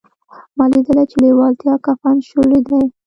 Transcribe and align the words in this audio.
ما 0.57 0.65
لیدلي 0.71 1.03
چې 1.11 1.17
لېوالتیا 1.23 1.73
کفن 1.85 2.15
شلولی 2.27 2.59
دی 2.67 2.81